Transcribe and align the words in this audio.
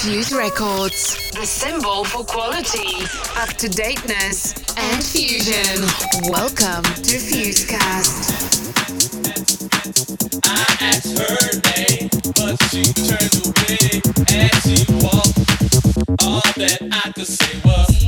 Fuse 0.00 0.32
Records, 0.32 1.30
the 1.32 1.44
symbol 1.44 2.04
for 2.04 2.24
quality, 2.24 3.04
up 3.36 3.50
to 3.58 3.68
dateness, 3.68 4.54
and 4.78 5.04
fusion. 5.04 5.84
Welcome 6.32 6.84
to 7.04 7.18
Fusecast. 7.18 8.40
I 10.42 10.64
asked 10.80 11.18
her 11.18 11.60
name, 11.76 12.08
but 12.34 12.56
she 12.70 12.82
turned 12.94 13.44
away 13.44 14.00
as 14.32 14.62
she 14.64 14.86
walked. 15.04 15.36
All 16.24 16.40
that 16.56 16.78
I 16.90 17.12
could 17.12 17.26
say 17.26 17.60
was. 17.62 18.00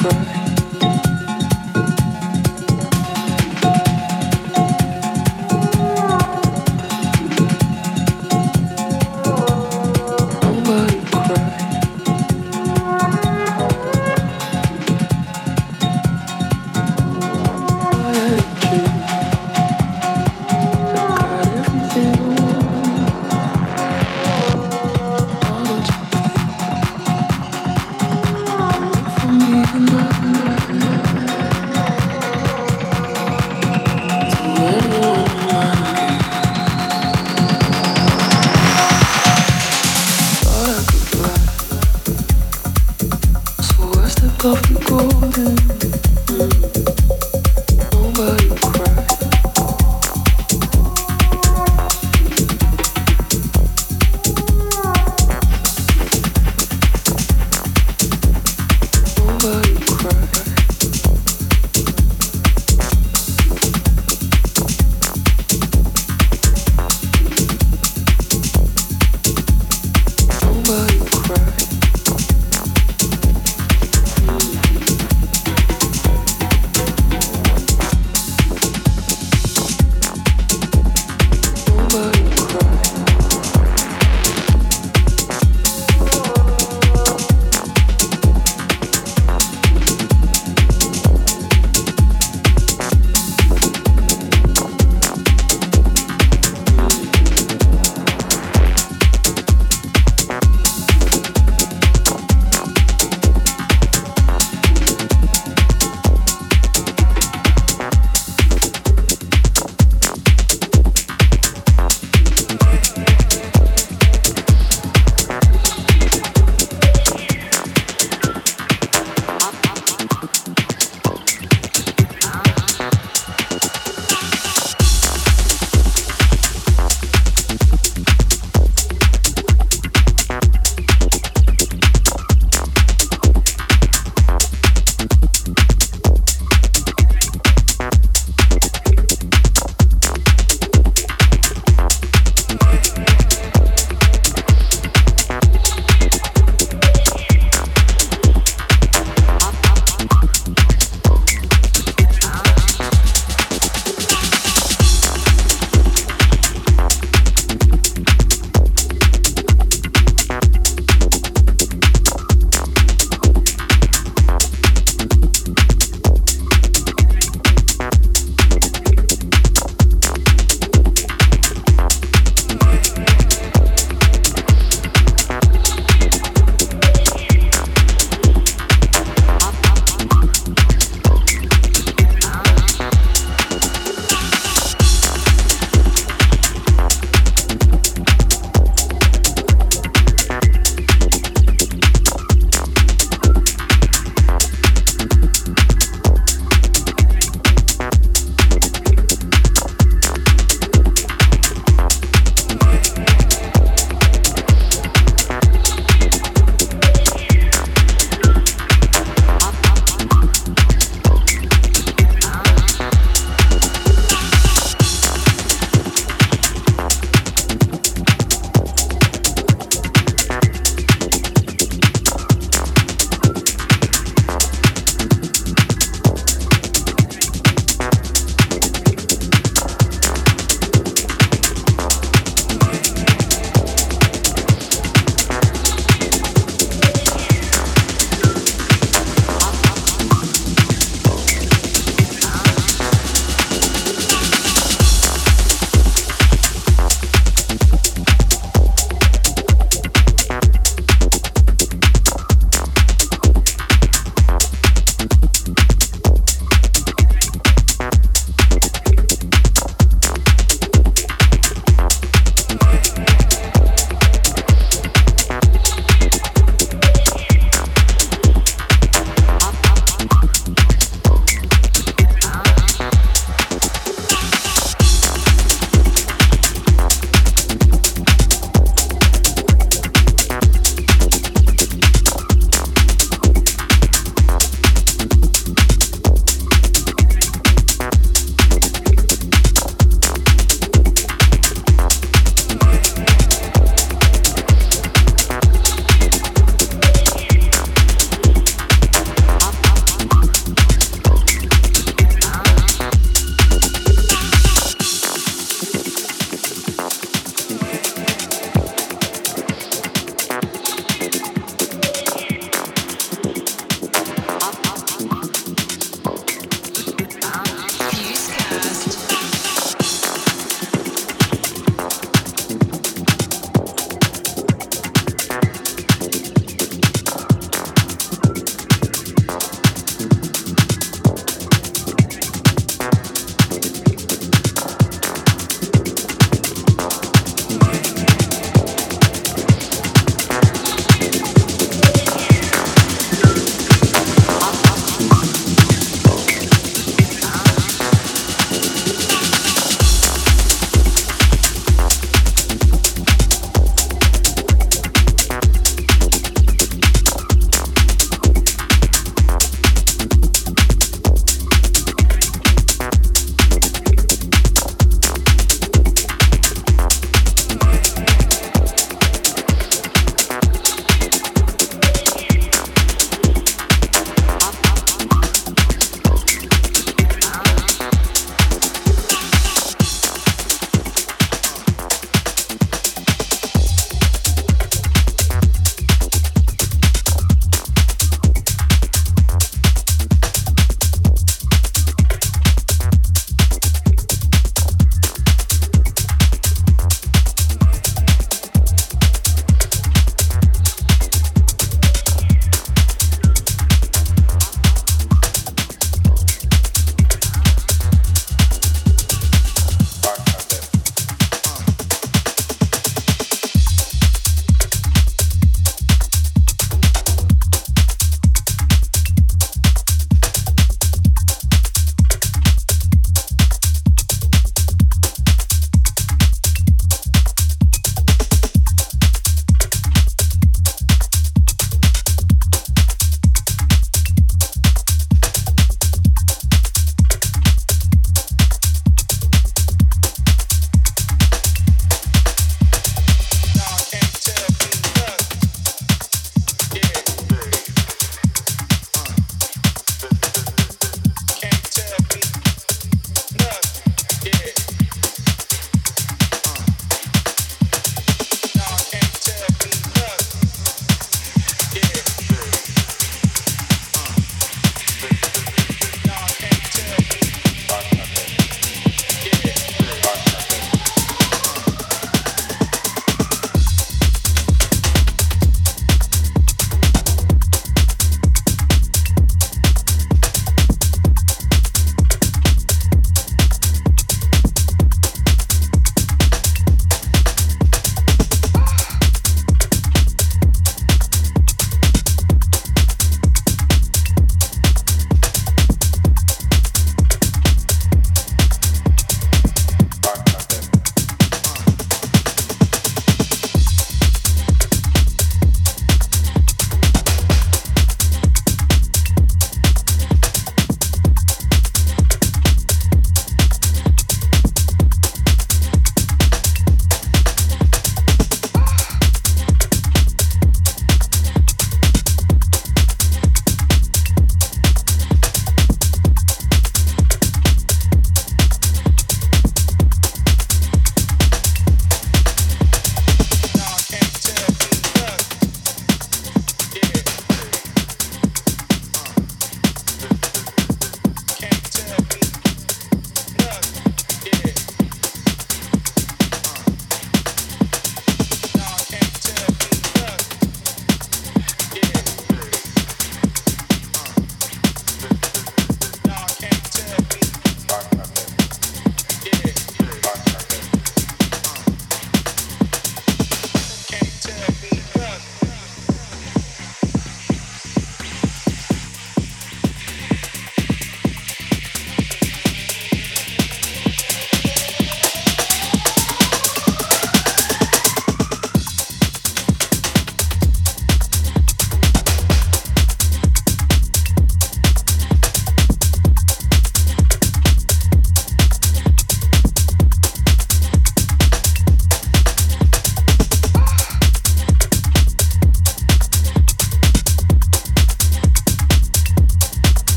Okay. 0.00 0.37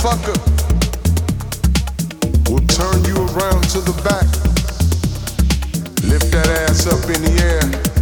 motherfucker 0.00 0.38
will 2.50 2.66
turn 2.66 3.04
you 3.04 3.16
around 3.16 3.62
to 3.64 3.80
the 3.80 3.92
back. 4.02 4.26
Lift 6.04 6.32
that 6.32 6.48
ass 6.48 6.86
up 6.86 7.04
in 7.10 7.22
the 7.22 7.42
air. 7.42 7.99